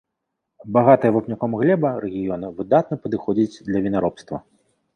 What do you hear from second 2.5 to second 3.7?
выдатна падыходзіць